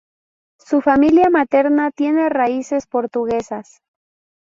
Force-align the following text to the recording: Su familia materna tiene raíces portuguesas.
Su 0.57 0.81
familia 0.81 1.29
materna 1.29 1.91
tiene 1.91 2.27
raíces 2.29 2.87
portuguesas. 2.87 3.83